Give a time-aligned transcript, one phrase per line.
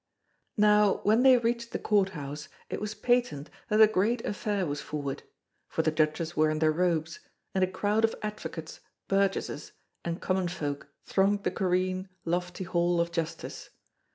[0.57, 4.81] Now when they reached the Court House it was patent that a great affair was
[4.81, 5.21] forward;
[5.67, 7.19] for the Judges were in their robes,
[7.53, 13.11] and a crowd of advocates, burgesses, and common folk thronged the careen, lofty hall of
[13.11, 13.69] justice.